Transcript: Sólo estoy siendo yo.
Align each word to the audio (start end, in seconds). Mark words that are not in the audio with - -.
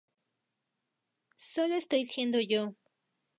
Sólo 1.37 1.75
estoy 1.75 2.05
siendo 2.07 2.39
yo. 2.39 2.73